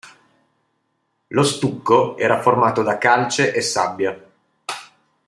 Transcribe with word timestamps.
Lo 1.27 1.43
stucco 1.43 2.17
era 2.17 2.41
formato 2.41 2.81
da 2.81 2.97
calce 2.97 3.53
e 3.53 3.61
sabbia. 3.61 4.19